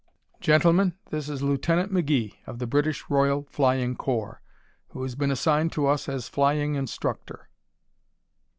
"Gentlemen, 0.39 0.95
this 1.11 1.29
is 1.29 1.43
Lieutenant 1.43 1.93
McGee, 1.93 2.37
of 2.47 2.57
the 2.57 2.65
British 2.65 3.07
Royal 3.07 3.45
Flying 3.51 3.95
Corps, 3.95 4.41
who 4.87 5.03
has 5.03 5.13
been 5.13 5.29
assigned 5.29 5.71
to 5.73 5.85
us 5.85 6.09
as 6.09 6.27
flying 6.27 6.73
instructor." 6.73 7.47